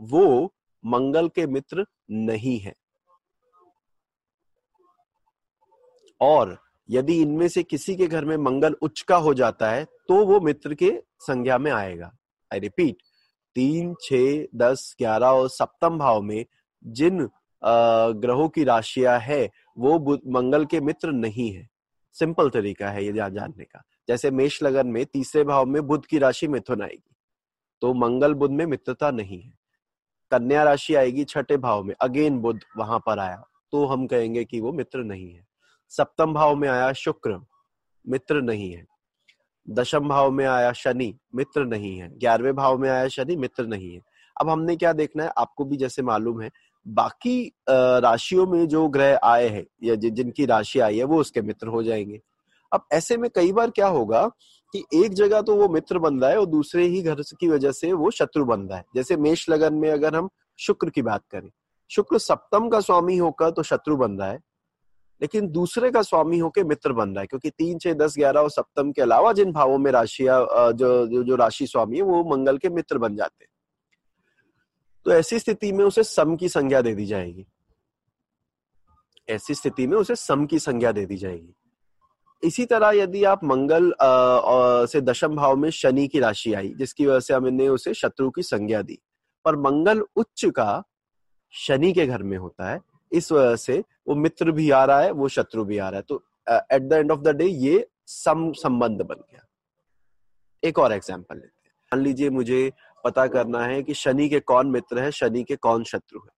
वो 0.00 0.54
मंगल 0.84 1.28
के 1.28 1.46
मित्र 1.46 1.86
नहीं 2.10 2.58
है। 2.58 2.74
और 6.20 6.56
यदि 6.88 7.20
इनमें 7.22 7.46
से 7.48 7.62
किसी 7.62 7.94
के 7.96 8.06
घर 8.06 8.24
में 8.24 8.36
मंगल 8.36 8.74
उच्च 8.82 9.00
का 9.00 9.16
हो 9.16 9.32
जाता 9.34 9.70
है 9.70 9.84
तो 10.08 10.24
वो 10.26 10.40
मित्र 10.40 10.74
के 10.74 10.90
संज्ञा 11.20 11.58
में 11.58 11.70
आएगा। 11.72 12.10
आई 12.50 12.58
रिपीट 12.58 12.96
तीन 13.56 13.94
छ 14.02 14.12
दस, 14.56 14.94
ग्यारह 14.98 15.26
और 15.26 15.48
सप्तम 15.48 15.98
भाव 15.98 16.20
में 16.22 16.44
जिन 16.84 17.28
ग्रहों 17.62 18.48
की 18.48 18.64
राशियाँ 18.64 19.18
है, 19.18 19.50
वो 19.78 19.98
मंगल 20.32 20.64
के 20.64 20.80
मित्र 20.80 21.10
नहीं 21.12 21.50
है। 21.52 21.68
सिंपल 22.20 22.50
तरीका 22.50 22.90
है 22.90 23.04
ये 23.04 23.12
जानने 23.12 23.64
का। 23.64 23.82
जैसे 24.08 24.30
मेष 24.30 24.62
लगन 24.62 24.86
में 24.86 25.04
तीसरे 25.06 25.44
भाव 25.44 25.66
में 25.66 25.86
बुध 25.86 26.06
की 26.06 26.18
राशि 26.18 26.48
मिथुन 26.48 26.82
आएगी 26.82 27.14
तो 27.82 27.92
मंगल 27.96 28.34
बुध 28.34 28.50
में 28.50 28.64
मित्रता 28.66 29.10
नहीं 29.10 29.40
है। 29.42 29.52
कन्या 30.32 30.62
राशि 30.64 30.94
आएगी 30.94 31.24
छठे 31.24 31.56
भाव 31.56 31.82
में, 31.84 31.94
अगेन 32.00 32.38
बुद्ध 32.38 32.60
वहाँ 32.76 32.98
पर 32.98 33.18
आया 33.18 33.42
तो 33.72 33.84
हम 33.86 34.06
कहेंगे 34.06 34.44
कि 34.44 34.60
वो 34.60 34.72
मित्र 34.72 35.02
नहीं 35.04 35.32
है। 35.32 35.46
सप्तम 35.92 36.32
भाव 36.34 36.54
में 36.56 36.68
आया 36.68 36.92
शुक्र, 36.94 37.38
मित्र 38.04 38.40
नहीं 38.42 38.70
है। 38.72 38.84
दशम 39.68 40.08
भाव 40.08 40.30
में 40.30 40.44
आया 40.46 40.72
शनि, 40.72 41.14
मित्र 41.34 41.64
नहीं 41.64 41.96
है। 41.98 42.08
ग्यारहवें 42.18 42.54
भाव 42.56 42.78
में 42.78 42.88
आया 42.90 43.08
शनि, 43.08 43.36
मित्र 43.36 43.66
नहीं 43.66 43.92
है। 43.94 44.00
अब 44.36 44.48
हमने 44.48 44.76
क्या 44.76 44.92
देखना 44.92 45.24
है, 45.24 45.30
आपको 45.38 45.64
भी 45.64 45.76
जैसे 45.76 46.02
मालूम 46.02 46.40
है 46.42 46.50
बाकी 46.88 47.52
राशियों 47.70 48.46
में 48.46 48.68
जो 48.68 48.88
ग्रह 48.88 49.18
आए 49.24 49.48
हैं 49.48 49.66
या 49.84 49.94
जिनकी 49.94 50.46
राशि 50.46 50.80
आई 50.80 50.98
है 50.98 51.04
वो 51.04 51.20
उसके 51.20 51.42
मित्र 51.42 51.68
हो 51.68 51.82
जाएँगे। 51.82 52.20
अब 52.72 52.84
ऐसे 52.92 53.16
में 53.16 53.30
कई 53.34 53.52
बार 53.52 53.70
क्या 53.70 53.86
होगा 53.86 54.26
कि 54.74 54.84
एक 54.94 55.14
जगह 55.14 55.40
तो 55.40 55.56
वो 55.56 55.68
मित्र 55.68 55.98
बन 55.98 56.20
रहा 56.20 56.30
है 56.30 56.38
और 56.38 56.46
दूसरे 56.46 56.84
ही 56.84 57.02
घर 57.02 57.22
की 57.40 57.48
वजह 57.48 57.72
से 57.72 57.92
वो 57.92 58.10
शत्रु 58.10 58.44
बन 58.44 58.60
रहा 58.60 58.78
है। 58.78 58.84
जैसे 58.94 59.16
मेष 59.16 59.48
लगन 59.48 59.74
में 59.74 59.90
अगर 59.90 60.16
हम 60.16 60.28
शुक्र 60.58 60.90
की 60.90 61.02
बात 61.02 61.22
करें 61.30 61.50
शुक्र 61.90 62.18
सप्तम 62.18 62.68
का 62.68 62.80
स्वामी 62.80 63.16
होकर 63.16 63.50
तो 63.50 63.62
शत्रु 63.62 63.96
बन 63.96 64.12
रहा 64.12 64.28
है 64.28 64.38
लेकिन 65.22 65.48
दूसरे 65.48 65.90
का 65.90 66.02
स्वामी 66.02 66.38
होके 66.38 66.64
मित्र 66.64 66.92
बन 66.92 67.08
रहा 67.08 67.20
है 67.20 67.26
क्योंकि 67.26 67.50
तीन 67.50 67.78
छह 67.78 67.92
दस 67.92 68.14
ग्यारह 68.18 68.40
और 68.40 68.50
सप्तम 68.50 68.92
के 68.92 69.02
अलावा 69.02 69.32
जिन 69.32 69.52
भावों 69.52 69.78
में 69.78 69.90
राशिया 69.92 70.40
जो 70.72 71.06
जो, 71.06 71.22
जो 71.22 71.36
राशि 71.36 71.66
स्वामी 71.66 71.96
है 71.96 72.02
वो 72.02 72.24
मंगल 72.24 72.58
के 72.58 72.68
मित्र 72.68 72.98
बन 72.98 73.16
जाते 73.16 73.44
हैं। 73.44 73.49
तो 75.06 75.12
ऐसी 75.12 75.38
स्थिति 75.38 75.72
में 75.72 75.84
उसे 75.84 76.02
सम 76.04 76.36
की 76.36 76.48
संज्ञा 76.48 76.80
दे 76.80 76.94
दी 76.94 77.06
जाएगी। 77.06 77.46
ऐसी 79.28 79.54
स्थिति 79.54 79.86
में 79.86 79.96
उसे 79.96 80.14
सम 80.16 80.44
की 80.46 80.58
संज्ञा 80.58 80.92
दे 80.92 81.04
दी 81.06 81.16
जाएगी। 81.16 81.54
इसी 82.42 82.64
तरह 82.66 82.90
यदि 82.90 83.22
आप 83.24 83.44
मंगल 83.44 83.92
आ, 83.92 84.86
से 84.86 85.00
दशम 85.00 85.36
भाव 85.36 85.56
में 85.56 85.70
शनि 85.70 86.06
की 86.08 86.20
राशि 86.20 86.52
आई 86.54 86.72
जिसकी 86.78 87.06
वजह 87.06 87.20
से 87.20 87.34
हमने 87.34 87.68
उसे 87.68 87.94
शत्रु 87.94 88.30
की 88.30 88.42
संज्ञा 88.42 88.82
दी 88.82 88.98
पर 89.44 89.56
मंगल 89.58 90.00
उच्च 90.16 90.44
का 90.56 90.82
शनि 91.54 91.92
के 91.92 92.06
घर 92.06 92.22
में 92.22 92.36
होता 92.38 92.70
है 92.70 92.80
इस 93.12 93.30
वजह 93.32 93.56
से 93.56 93.78
वो 94.08 94.14
मित्र 94.14 94.52
भी 94.52 94.70
आ 94.70 94.84
रहा 94.84 95.00
है 95.00 95.10
वो 95.10 95.28
शत्रु 95.28 95.64
भी 95.64 95.78
आ 95.78 95.88
रहा 95.88 95.98
है। 95.98 96.04
तो 96.08 96.22
at 96.72 96.82
the 96.82 96.92
end 96.92 97.10
of 97.12 97.20
the 97.20 97.36
day 97.36 97.46
ये 97.46 97.86
सम 98.06 98.52
संबंध 98.52 99.02
बन 99.02 99.14
गया। 99.14 99.46
एक 100.62 100.78
और 100.78 100.92
एग्ज़ाम्पल 100.92 101.36
लेते 101.36 101.66
हैं। 101.66 101.72
मान 101.92 102.02
लीजिए 102.04 102.30
मुझे 102.30 102.72
पता 103.04 103.26
करना 103.26 103.64
है 103.64 103.82
कि 103.82 103.94
शनि 103.94 104.28
के 104.28 104.40
कौन 104.40 104.66
मित्र 104.66 104.98
है, 104.98 105.10
शनि 105.10 105.44
के 105.44 105.56
कौन 105.56 105.84
शत्रु 105.84 106.20
है। 106.20 106.30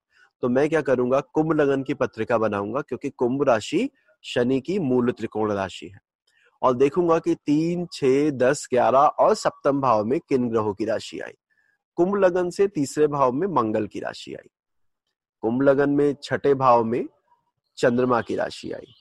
तो 0.42 0.49
मैं 0.49 0.69
क्या 0.69 0.81
करूँगा? 0.81 1.21
कुंभ 1.21 1.52
लगन 1.52 1.83
की 1.83 1.95
पत्रिका 1.95 2.38
बनाऊँगा, 2.38 2.81
क्योंकि 2.81 3.11
कुंभ 3.11 3.42
राशि 3.42 3.90
शनि 4.23 4.61
की 4.61 4.78
मूल 4.78 5.12
त्रिकोण 5.12 5.52
राशि 5.52 5.87
है। 5.87 6.00
और 6.62 6.75
देखूँगा 6.75 7.19
कि 7.19 7.35
तीन 7.35 7.87
छ 7.92 8.04
दस, 8.31 8.69
ग्यारह 8.71 8.99
और 8.99 9.35
सप्तम 9.35 9.81
भाव 9.81 10.04
में 10.04 10.21
किन 10.21 10.49
ग्रहों 10.50 10.75
की 10.75 10.85
राशि 10.85 11.21
आई? 11.21 11.33
कुंभ 11.97 12.16
लगन 12.16 12.50
से 12.50 12.69
तीसरे 12.69 13.07
भाव 13.07 13.33
में 13.33 13.47
मंगल 13.49 13.87
की 13.87 14.00
राशि 14.00 14.35
आई। 14.35 14.50
कुंभ 15.40 15.62
लगन 15.62 15.90
में 15.90 16.16
छठे 16.23 16.54
भाव 16.54 16.85
में 16.85 17.09
चंद्रमा 17.76 18.21
की 18.21 18.37
राशि 18.37 18.73
आई। 18.73 18.95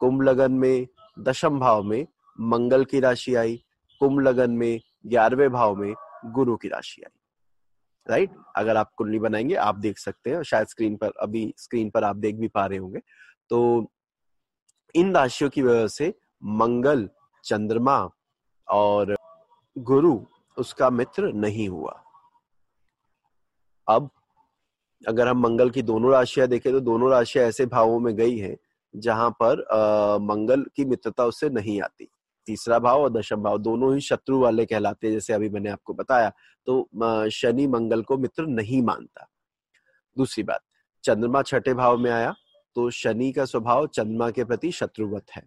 कुंभ 0.00 0.22
लगन 0.22 0.52
में 0.52 0.86
दशम 1.18 1.60
भाव 1.60 1.82
में 1.82 2.06
मंगल 2.40 2.84
की 2.84 3.00
राशि 3.00 3.34
आई। 3.34 3.64
कुंभ 4.00 4.20
लगन 4.20 4.50
में 4.50 4.80
ग्यारहवें 5.06 5.50
भाव 5.50 5.76
में 5.76 5.94
गुरु 6.26 6.56
की 6.56 6.68
राशि 6.68 7.02
आई। 7.02 7.18
राइट 8.08 8.30
अगर 8.56 8.76
आप 8.76 8.92
कुंडली 8.96 9.18
बनाएँगे 9.18 9.54
आप 9.54 9.74
देख 9.74 9.98
सकते 9.98 10.30
हैं 10.30 10.42
शायद 10.42 10.66
स्क्रीन 10.66 10.96
पर 10.96 11.12
अभी 11.20 11.54
स्क्रीन 11.58 11.90
पर 11.90 12.04
आप 12.04 12.16
देख 12.16 12.34
भी 12.34 12.48
पा 12.48 12.66
रहे 12.66 12.78
होंगे। 12.78 13.00
तो 13.50 13.90
इन 14.94 15.14
राशियों 15.14 15.50
की 15.50 15.62
वजह 15.62 15.86
से 15.86 16.14
मंगल 16.44 17.08
चंद्रमा 17.44 18.10
और 18.68 19.16
गुरु 19.78 20.20
उसका 20.58 20.90
मित्र 20.90 21.32
नहीं 21.32 21.68
हुआ। 21.68 22.02
अब 23.88 24.10
अगर 25.08 25.28
हम 25.28 25.38
मंगल 25.38 25.70
की 25.70 25.82
दोनों 25.82 26.12
राशियाँ 26.12 26.48
देखें 26.48 26.72
तो 26.72 26.80
दोनों 26.80 27.10
राशियाँ 27.10 27.46
ऐसे 27.46 27.66
भावों 27.66 28.00
में 28.00 28.16
गई 28.16 28.38
हैं 28.38 28.56
जहाँ 28.96 29.30
पर 29.42 29.62
आ, 29.62 30.18
मंगल 30.18 30.66
की 30.76 30.84
मित्रता 30.84 31.24
उससे 31.24 31.50
नहीं 31.50 31.82
आती। 31.82 32.08
तीसरा 32.46 32.78
भाव 32.78 33.02
और 33.02 33.10
दशम 33.10 33.36
भाव, 33.36 33.58
दोनों 33.58 33.94
ही 33.94 34.00
शत्रु 34.00 34.38
वाले 34.40 34.66
कहलाते 34.66 35.06
हैं, 35.06 35.14
जैसे 35.14 35.32
अभी 35.32 35.48
मैंने 35.48 35.70
आपको 35.70 35.94
बताया। 35.94 36.32
तो 36.66 37.28
शनि 37.30 37.66
मंगल 37.66 38.02
को 38.02 38.18
मित्र 38.18 38.46
नहीं 38.46 38.82
मानता। 38.82 39.28
दूसरी 40.16 40.42
बात, 40.42 40.60
चंद्रमा 41.04 41.42
छठे 41.42 41.74
भाव 41.74 41.98
में 41.98 42.10
आया 42.10 42.34
तो 42.76 42.88
शनि 42.90 43.30
का 43.32 43.44
स्वभाव 43.44 43.86
चंद्रमा 43.86 44.30
के 44.30 44.44
प्रति 44.44 44.70
शत्रुवत 44.72 45.30
है। 45.30 45.42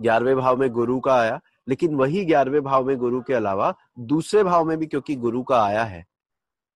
ग्यारहवें 0.00 0.36
भाव 0.36 0.56
में 0.56 0.68
गुरु 0.70 0.98
का 1.00 1.14
आया, 1.14 1.40
लेकिन 1.68 1.94
वही 1.94 2.24
ग्यारहवें 2.24 2.62
भाव 2.62 2.86
में 2.86 2.96
गुरु 2.96 3.20
के 3.22 3.34
अलावा 3.34 3.74
दूसरे 3.98 4.44
भाव 4.44 4.64
में 4.64 4.76
भी 4.78 4.86
क्योंकि 4.86 5.14
गुरु 5.16 5.42
का 5.42 5.62
आया 5.62 5.84
है, 5.84 6.04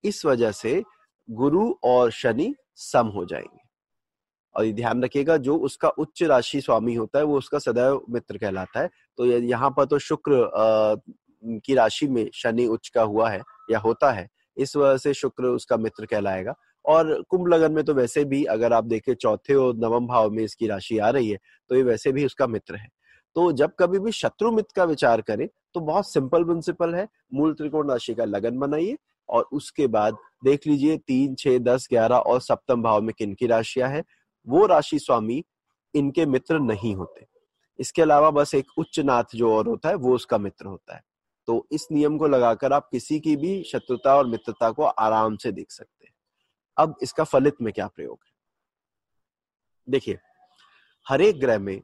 इस 0.04 0.24
वजह 0.26 0.52
से 0.52 0.82
गुरु 1.30 1.74
और 1.84 2.10
शनि 2.10 2.54
सम 2.76 3.06
हो 3.06 3.24
जाएँगे। 3.24 3.61
और 4.54 4.70
ध्यान 4.72 5.02
रखिएगा, 5.04 5.36
जो 5.36 5.56
उसका 5.58 5.88
उच्च 5.90 6.22
राशि 6.24 6.60
स्वामी 6.60 6.94
होता 6.94 7.18
है, 7.18 7.24
वो 7.24 7.38
उसका 7.38 7.58
सदैव 7.60 8.00
मित्र 8.10 8.38
कहलाता 8.38 8.80
है। 8.80 8.90
तो 9.18 9.26
यहाँ 9.26 9.70
पर 9.70 9.84
तो 9.84 9.98
शुक्र 10.00 11.00
की 11.58 11.74
राशि 11.74 12.08
में 12.08 12.28
शनि 12.34 12.66
उच्च 12.66 12.88
का 12.88 13.02
हुआ 13.04 13.30
है, 13.30 13.42
या 13.70 13.78
होता 13.78 14.10
है, 14.12 14.28
इस 14.56 14.76
वजह 14.76 14.96
से 14.96 15.14
शुक्र 15.14 15.44
उसका 15.46 15.76
मित्र 15.76 16.06
कहलाएगा। 16.06 16.54
और 16.84 17.22
कुंभ 17.30 17.48
लगन 17.48 17.72
में 17.72 17.84
तो 17.84 17.94
वैसे 17.94 18.24
भी 18.24 18.42
अगर 18.46 18.72
आप 18.72 18.84
देखें, 18.84 19.14
चौथे 19.14 19.54
और 19.54 19.76
नवम 19.76 20.06
भाव 20.06 20.30
में 20.30 20.42
इसकी 20.44 20.66
राशि 20.66 20.98
आ 20.98 21.10
रही 21.10 21.28
है 21.28 21.38
तो 21.70 21.76
ये 21.76 21.82
वैसे 21.82 22.12
भी 22.12 22.24
उसका 22.26 22.46
मित्र 22.46 22.76
है। 22.76 22.88
तो 23.36 23.50
जब 23.52 23.72
कभी 23.78 23.98
भी 23.98 24.12
शत्रु 24.12 24.50
मित्र 24.52 24.72
का 24.76 24.84
विचार 24.84 25.20
करें 25.20 25.46
तो 25.74 25.80
बहुत 25.80 26.10
सिंपल 26.12 26.44
प्रिंसिपल 26.44 26.94
है, 26.94 27.06
मूल 27.34 27.52
त्रिकोण 27.54 27.90
राशि 27.90 28.14
का 28.14 28.24
लगन 28.24 28.58
बनाइए 28.58 28.96
और 29.28 29.48
उसके 29.52 29.86
बाद 29.86 30.16
देख 30.44 30.66
लीजिए, 30.66 30.96
तीन, 30.98 31.34
छह, 31.34 31.58
दस, 31.60 31.86
ग्यारह 31.90 32.16
और 32.16 32.40
सप्तम 32.40 32.82
भाव 32.82 33.00
में 33.02 33.14
किन 33.18 33.34
की 33.34 33.46
राशियाँ 33.46 33.88
है 33.90 34.02
वो 34.46 34.66
राशि 34.66 34.98
स्वामी 34.98 35.44
इनके 35.94 36.26
मित्र 36.26 36.58
नहीं 36.58 36.94
होते। 36.94 37.26
इसके 37.78 38.02
अलावा 38.02 38.30
बस 38.30 38.54
एक 38.54 38.66
उच्च 38.78 38.98
नाथ 39.00 39.34
जो 39.34 39.54
और 39.54 39.68
होता 39.68 39.88
है 39.88 39.94
वो 39.94 40.14
उसका 40.14 40.38
मित्र 40.38 40.66
होता 40.66 40.94
है। 40.94 41.02
तो 41.46 41.66
इस 41.72 41.86
नियम 41.92 42.18
को 42.18 42.26
लगाकर 42.26 42.72
आप 42.72 42.88
किसी 42.88 43.20
की 43.20 43.36
भी 43.36 43.62
शत्रुता 43.62 44.16
और 44.16 44.26
मित्रता 44.26 44.70
को 44.70 44.82
आराम 44.82 45.36
से 45.36 45.52
देख 45.52 45.70
सकते 45.70 46.06
हैं। 46.06 46.14
अब 46.76 46.94
इसका 47.02 47.24
फलित 47.24 47.54
में 47.62 47.72
क्या 47.72 47.86
प्रयोग 47.86 48.18
है? 48.26 48.32
देखिए 49.88 50.18
हर 51.06 51.20
एक 51.20 51.40
ग्रह 51.40 51.58
में 51.58 51.82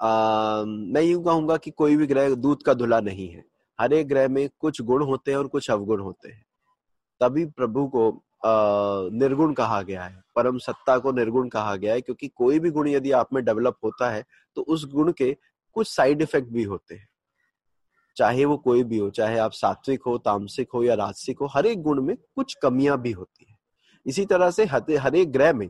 आ, 0.00 0.64
मैं 0.64 1.02
यूँ 1.02 1.24
कहूँगा 1.24 1.56
कि 1.56 1.70
कोई 1.70 1.96
भी 1.96 2.06
ग्रह 2.06 2.34
दूध 2.34 2.62
का 2.62 2.74
धुला 2.74 3.00
नहीं 3.00 3.28
है। 3.28 3.44
हर 3.78 3.92
एक 3.92 4.08
ग्रह 4.08 4.28
में 4.28 4.48
कुछ 4.58 4.80
गुण 4.82 5.04
होते 5.04 5.30
हैं 5.30 5.38
और 5.38 5.46
कुछ 5.46 5.70
अवगुण 5.70 6.00
होते 6.00 6.28
हैं। 6.28 6.44
तभी 7.20 7.44
प्रभु 7.46 7.86
को 7.88 8.10
निर्गुण 8.42 9.52
कहा 9.54 9.80
गया 9.82 10.04
है, 10.04 10.22
परम 10.36 10.58
सत्ता 10.58 10.96
को 10.98 11.12
निर्गुण 11.12 11.48
कहा 11.48 11.74
गया 11.76 11.94
है, 11.94 12.00
क्योंकि 12.00 12.28
कोई 12.28 12.58
भी 12.58 12.70
गुण 12.70 12.88
यदि 12.88 13.10
आप 13.12 13.32
में 13.32 13.44
डेवलप 13.44 13.76
होता 13.84 14.10
है 14.10 14.24
तो 14.56 14.62
उस 14.64 14.84
गुण 14.92 15.12
के 15.12 15.36
कुछ 15.76 15.88
साइड 15.88 16.22
इफ़ेक्ट 16.22 16.48
भी 16.48 16.62
होते 16.64 16.94
हैं। 16.94 17.08
चाहे 18.16 18.44
वो 18.44 18.56
कोई 18.58 18.82
भी 18.84 18.98
हो, 18.98 19.10
चाहे 19.10 19.38
आप 19.38 19.52
सात्विक 19.52 20.02
हो, 20.02 20.16
तामसिक 20.18 20.68
हो 20.74 20.82
या 20.84 20.94
राजसिक 20.94 21.38
हो, 21.38 21.46
हर 21.46 21.66
एक 21.66 21.82
गुण 21.82 22.00
में 22.02 22.16
कुछ 22.16 22.54
कमियाँ 22.62 23.00
भी 23.00 23.12
होती 23.12 23.46
है। 23.48 23.56
इसी 24.06 24.24
तरह 24.26 24.50
से 24.50 24.64
हर 24.64 25.16
एक 25.16 25.32
ग्रह 25.32 25.52
में 25.52 25.68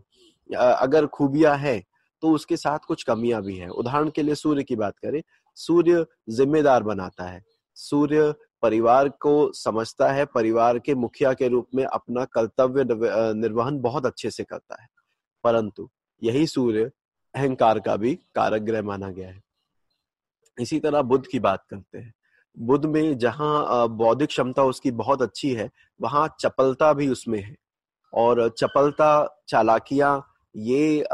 अगर 0.51 1.07
खूबियाँ 1.09 1.57
हैं 1.59 1.83
तो 2.23 2.31
उसके 2.31 2.57
साथ 2.57 2.79
कुछ 2.79 3.03
कमियाँ 3.03 3.43
भी 3.43 3.57
हैं। 3.57 3.69
उदाहरण 3.71 4.09
के 4.11 4.23
लिए 4.23 4.35
सूर्य 4.35 4.63
की 4.63 4.77
बात 4.77 4.99
करें, 4.99 5.23
सूर्य 5.59 6.05
जिम्मेदार 6.31 6.83
बनाता 6.83 7.25
है, 7.25 7.43
सूर्य 7.77 8.35
परिवार 8.63 9.09
को 9.09 9.53
समझता 9.53 10.13
है, 10.13 10.25
परिवार 10.25 10.79
के 10.79 10.95
मुखिया 10.95 11.33
के 11.33 11.49
रूप 11.49 11.69
में 11.75 11.85
अपना 11.85 12.25
कर्तव्य 12.25 12.85
निर्वहन 13.35 13.79
बहुत 13.81 14.07
अच्छे 14.07 14.31
से 14.31 14.45
करता 14.45 14.83
है। 14.83 14.89
परंतु 15.45 15.91
यही 16.23 16.47
सूर्य 16.47 16.91
अहंकार 17.35 17.81
का 17.81 17.97
भी 17.97 18.15
कारक 18.15 18.63
ग्रह 18.63 18.83
माना 18.83 19.11
गया 19.11 19.29
है। 19.29 19.43
इसी 20.61 20.81
तरह 20.81 21.03
बुद्ध 21.03 21.27
की 21.27 21.39
बात 21.39 21.65
करते 21.71 21.99
हैं। 21.99 22.15
बुद्ध 22.59 22.87
में 22.87 23.19
जहाँ 23.19 23.89
बौद्धिक 23.89 24.29
क्षमता 24.29 24.63
उसकी 24.63 24.91
बहुत 24.91 25.23
अच्छी 25.23 25.53
है, 25.55 25.71
वहाँ 26.01 26.37
चपलता 26.41 26.93
भी 26.93 27.09
उसमें 27.09 27.43
है। 27.43 27.57
और 28.15 28.49
चपलता, 28.49 29.43
चालाकियाँ, 29.49 30.27
ये 30.57 31.07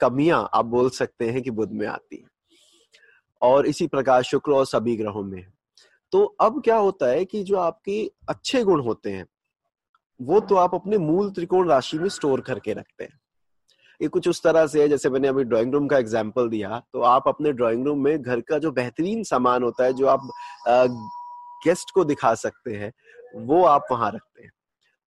कमियाँ 0.00 0.48
आप 0.54 0.64
बोल 0.64 0.90
सकते 0.90 1.30
हैं 1.30 1.42
कि 1.42 1.50
बुद्ध 1.50 1.72
में 1.72 1.86
आती 1.86 2.16
है। 2.16 2.28
और 3.42 3.66
इसी 3.66 3.86
प्रकार 3.86 4.22
शुक्र 4.22 4.52
और 4.52 4.66
सभी 4.66 4.96
ग्रहों 4.96 5.22
में 5.22 5.38
है। 5.38 5.59
तो 6.12 6.24
अब 6.40 6.60
क्या 6.64 6.76
होता 6.76 7.06
है 7.06 7.24
कि 7.24 7.42
जो 7.44 7.56
आपके 7.58 8.02
अच्छे 8.28 8.62
गुण 8.64 8.80
होते 8.82 9.10
हैं, 9.10 9.26
वो 10.20 10.40
तो 10.40 10.56
आप 10.56 10.74
अपने 10.74 10.98
मूल 10.98 11.30
त्रिकोण 11.30 11.68
राशि 11.68 11.98
में 11.98 12.08
स्टोर 12.08 12.40
करके 12.40 12.72
रखते 12.72 13.04
हैं। 13.04 13.18
ये 14.00 14.08
कुछ 14.08 14.28
उस 14.28 14.42
तरह 14.42 14.66
से 14.66 14.82
है, 14.82 14.88
जैसे 14.88 15.10
मैंने 15.10 15.28
अभी 15.28 15.44
ड्राइंग 15.44 15.72
रूम 15.74 15.86
का 15.88 15.98
एग्ज़ाम्पल 15.98 16.48
दिया 16.48 16.78
तो 16.92 17.00
आप 17.02 17.28
अपने 17.28 17.52
ड्राइंग 17.52 17.86
रूम 17.86 18.04
में 18.04 18.22
घर 18.22 18.40
का 18.40 18.58
जो 18.58 18.70
बेहतरीन 18.72 19.22
सामान 19.24 19.62
होता 19.62 19.84
है, 19.84 19.92
जो 19.92 20.06
आप 20.06 20.28
गेस्ट 21.64 21.90
को 21.94 22.04
दिखा 22.04 22.34
सकते 22.36 22.74
हैं, 22.74 22.92
वो 23.36 23.64
आप 23.64 23.86
वहाँ 23.90 24.10
रखते 24.12 24.42
हैं। 24.42 24.50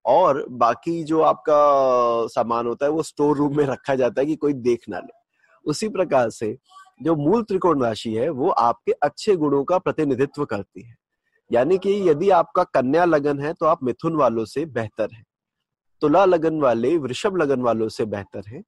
और 0.05 0.45
बाकी 0.51 1.03
जो 1.03 1.21
आपका 1.23 2.27
सामान 2.29 2.67
होता 2.67 2.85
है, 2.85 2.91
वो 2.91 3.03
स्टोर 3.03 3.37
रूम 3.37 3.57
में 3.57 3.65
रखा 3.65 3.95
जाता 3.95 4.21
है 4.21 4.27
कि 4.27 4.35
कोई 4.35 4.53
देख 4.53 4.89
ना 4.89 4.99
ले। 4.99 5.21
उसी 5.65 5.89
प्रकार 5.89 6.29
से 6.29 6.57
जो 7.01 7.15
मूल 7.15 7.43
त्रिकोण 7.43 7.83
राशि 7.83 8.13
है, 8.13 8.29
वो 8.29 8.49
आपके 8.49 8.91
अच्छे 8.91 9.35
गुणों 9.35 9.63
का 9.63 9.77
प्रतिनिधित्व 9.77 10.45
करती 10.45 10.81
है। 10.81 10.95
यानी 11.51 11.77
कि 11.77 12.09
यदि 12.09 12.29
आपका 12.29 12.63
कन्या 12.63 13.05
लगन 13.05 13.39
है 13.39 13.53
तो 13.53 13.65
आप 13.65 13.83
मिथुन 13.83 14.15
वालों 14.15 14.45
से 14.45 14.65
बेहतर 14.65 15.07
है। 15.13 15.23
तुला 16.01 16.25
लगन 16.25 16.61
वाले, 16.61 16.97
वृषभ 16.97 17.37
लगन 17.37 17.61
वालों 17.61 17.89
से 17.89 18.05
बेहतर 18.05 18.43
है 18.47 18.63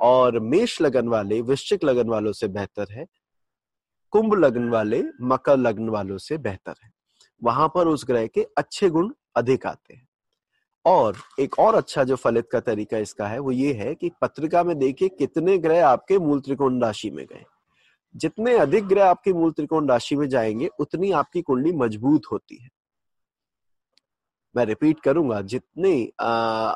और 0.00 0.40
मेष 0.40 0.80
लगन 0.80 1.08
वाले, 1.08 1.40
वृश्चिक 1.40 1.84
लगन 1.84 2.08
वालों 2.08 2.32
से 2.32 2.48
बेहतर 2.48 2.86
है। 2.90 3.06
कुंभ 4.10 4.34
लगन 4.34 4.68
वाले, 4.68 5.04
मकर 5.22 5.56
लगन 5.56 5.88
वालों 5.88 6.18
से 6.18 6.38
बेहतर 6.38 6.74
है। 6.84 6.90
वहाँ 7.42 7.72
पर 7.74 7.88
उस 7.88 8.04
ग्रह 8.06 8.26
के 8.26 8.46
अच्छे 8.58 8.90
गुण 8.90 9.12
अधिक 9.36 9.66
आते 9.66 9.94
हैं। 9.94 10.08
और 10.84 11.16
एक 11.40 11.58
और 11.58 11.74
अच्छा 11.74 12.04
जो 12.04 12.16
फलित 12.16 12.48
का 12.52 12.60
तरीका 12.60 12.98
इसका 12.98 13.28
है, 13.28 13.38
वो 13.38 13.52
ये 13.52 13.72
है 13.72 13.94
कि 13.94 14.10
पत्रिका 14.20 14.64
में 14.64 14.78
देखिए 14.78 15.08
कितने 15.08 15.58
ग्रह 15.58 15.86
आपके 15.86 16.18
मूल 16.18 16.40
त्रिकोण 16.40 16.82
राशि 16.82 17.10
में 17.10 17.26
गए। 17.26 17.44
जितने 18.14 18.56
अधिक 18.58 18.86
ग्रह 18.86 19.06
आपकी 19.06 19.32
मूल 19.32 19.52
त्रिकोण 19.52 19.88
राशि 19.88 20.16
में 20.16 20.28
जाएँगे, 20.28 20.68
उतनी 20.78 21.10
आपकी 21.12 21.42
कुंडली 21.42 21.72
मज़बूत 21.72 22.26
होती 22.32 22.56
है। 22.56 22.68
मैं 24.54 24.64
रिपीट 24.66 25.00
करूँगा, 25.00 25.40
जितने 25.42 25.92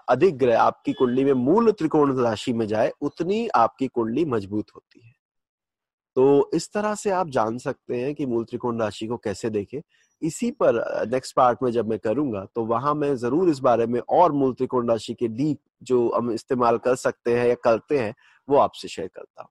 अधिक 0.08 0.36
ग्रह 0.38 0.60
आपकी 0.60 0.92
कुंडली 0.92 1.24
में 1.24 1.32
मूल 1.32 1.70
त्रिकोण 1.72 2.16
राशि 2.22 2.52
में 2.52 2.66
जाए, 2.66 2.92
उतनी 3.00 3.46
आपकी 3.48 3.86
कुंडली 3.86 4.24
मज़बूत 4.24 4.70
होती 4.74 5.00
है। 5.00 5.12
तो 6.16 6.50
इस 6.54 6.72
तरह 6.72 6.94
से 6.94 7.10
आप 7.10 7.28
जान 7.28 7.58
सकते 7.58 8.00
हैं 8.00 8.14
कि 8.14 8.26
मूल 8.26 8.44
त्रिकोण 8.44 8.80
राशि 8.80 9.06
को 9.06 9.16
कैसे 9.16 9.50
देखें। 9.50 9.80
इसी 10.22 10.50
पर 10.50 11.06
नेक्स्ट 11.10 11.34
पार्ट 11.36 11.62
में 11.62 11.70
जब 11.70 11.88
मैं 11.88 11.98
करूँगा 11.98 12.44
तो 12.54 12.64
वहाँ 12.64 12.94
मैं 12.94 13.14
ज़रूर 13.16 13.48
इस 13.50 13.58
बारे 13.58 13.86
में 13.86 14.00
और 14.00 14.32
मूल 14.32 14.52
त्रिकोण 14.54 14.88
राशि 14.88 15.14
के 15.14 15.28
डीप 15.28 15.58
जो 15.82 16.08
हम 16.10 16.30
इस्तेमाल 16.30 16.78
कर 16.78 16.96
सकते 16.96 17.38
हैं 17.38 17.46
या 17.48 17.54
करते 17.54 17.98
हैं, 17.98 18.14
वो 18.48 18.56
आपसे 18.56 18.88
शेयर 18.88 19.08
करता 19.08 19.42
हूँ। 19.42 19.50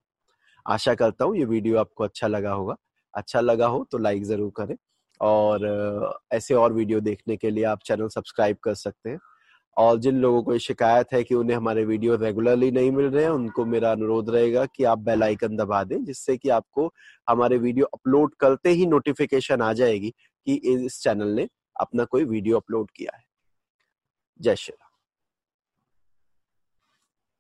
आशा 0.65 0.96
करता 0.96 1.25
हूँ 1.25 1.38
ये 1.38 1.46
वीडियो 1.46 1.77
आपको 1.79 2.03
अच्छा 2.03 2.27
लगा 2.27 2.51
होगा। 2.51 2.75
अच्छा 3.13 3.41
लगा 3.41 3.67
हो 3.67 3.86
तो 3.91 3.98
लाइक 3.98 4.24
ज़रूर 4.24 4.51
करें 4.58 4.75
और 5.22 6.20
ऐसे 6.34 6.53
और 6.53 6.74
वीडियो 6.74 7.00
देखने 7.01 7.38
के 7.38 7.50
लिए 7.51 7.63
आप 7.65 7.79
चैनल 7.86 8.08
सब्सक्राइब 8.10 8.58
कर 8.63 8.75
सकते 8.75 9.10
हैं। 9.10 9.20
और 9.77 9.98
जिन 10.00 10.17
लोगों 10.22 10.41
को 10.43 10.58
शिकायत 10.60 11.13
है 11.13 11.24
कि 11.24 11.36
उन्हें 11.36 11.55
हमारे 11.58 11.84
वीडियो 11.86 12.15
रेगुलरली 12.15 12.70
नहीं 12.72 12.91
मिल 12.91 13.05
रहे 13.05 13.24
हैं, 13.24 13.29
उनको 13.32 13.65
मेरा 13.65 13.91
अनुरोध 13.91 14.29
रहेगा 14.29 14.65
कि 14.65 14.84
आप 14.84 15.00
बेल 15.00 15.24
आइकन 15.24 15.55
दबा 15.58 15.84
दें, 15.84 16.03
जिससे 16.05 16.38
कि 16.38 16.50
आपको 16.50 16.91
हमारे 17.27 17.58
वीडियो 17.58 17.86
अपलोड 17.93 18.36
करते 18.39 18.70
ही 18.72 18.86
नोटिफिकेशन 18.86 19.62
आ 19.62 19.72
जाएगी 19.74 20.13
कि 20.48 20.55
इस 20.65 21.01
चैनल 21.03 21.36
ने 21.36 21.48
अपना 21.82 22.03
कोई 22.05 22.24
वीडियो 22.25 22.58
अपलोड 22.58 22.91
किया 22.91 23.17
है। 23.17 23.24
जय 24.39 24.55
श्री 24.55 24.74
राम। 24.74 24.93